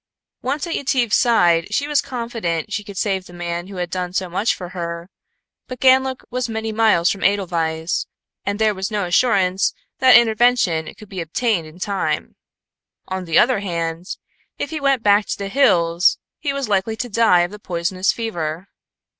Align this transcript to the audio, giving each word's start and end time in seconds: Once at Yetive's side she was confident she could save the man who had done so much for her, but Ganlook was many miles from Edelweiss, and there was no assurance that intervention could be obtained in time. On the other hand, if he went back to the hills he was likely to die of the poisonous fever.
Once 0.41 0.65
at 0.65 0.73
Yetive's 0.73 1.15
side 1.15 1.67
she 1.71 1.87
was 1.87 2.01
confident 2.01 2.73
she 2.73 2.83
could 2.83 2.97
save 2.97 3.27
the 3.27 3.31
man 3.33 3.67
who 3.67 3.75
had 3.75 3.91
done 3.91 4.11
so 4.11 4.27
much 4.27 4.55
for 4.55 4.69
her, 4.69 5.11
but 5.67 5.79
Ganlook 5.79 6.23
was 6.31 6.49
many 6.49 6.71
miles 6.71 7.11
from 7.11 7.23
Edelweiss, 7.23 8.07
and 8.43 8.57
there 8.57 8.73
was 8.73 8.89
no 8.89 9.05
assurance 9.05 9.75
that 9.99 10.15
intervention 10.17 10.91
could 10.95 11.07
be 11.07 11.21
obtained 11.21 11.67
in 11.67 11.77
time. 11.77 12.35
On 13.09 13.25
the 13.25 13.37
other 13.37 13.59
hand, 13.59 14.17
if 14.57 14.71
he 14.71 14.79
went 14.79 15.03
back 15.03 15.27
to 15.27 15.37
the 15.37 15.49
hills 15.49 16.17
he 16.39 16.51
was 16.51 16.67
likely 16.67 16.95
to 16.95 17.07
die 17.07 17.41
of 17.41 17.51
the 17.51 17.59
poisonous 17.59 18.11
fever. 18.11 18.69